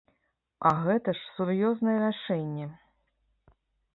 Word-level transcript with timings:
А 0.69 0.71
гэта 0.85 1.09
ж 1.19 1.27
сур'ёзнае 1.33 1.95
рашэнне! 2.05 2.65